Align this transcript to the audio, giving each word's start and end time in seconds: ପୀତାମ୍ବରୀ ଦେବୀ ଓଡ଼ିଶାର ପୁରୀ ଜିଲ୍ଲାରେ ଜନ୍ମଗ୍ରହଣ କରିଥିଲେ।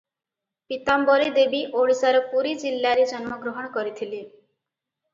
ପୀତାମ୍ବରୀ 0.71 1.27
ଦେବୀ 1.35 1.61
ଓଡ଼ିଶାର 1.83 2.23
ପୁରୀ 2.33 2.57
ଜିଲ୍ଲାରେ 2.65 3.07
ଜନ୍ମଗ୍ରହଣ 3.15 3.73
କରିଥିଲେ। 3.81 4.27